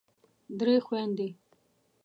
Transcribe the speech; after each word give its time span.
درې 0.59 0.75
خوندې 0.85 1.27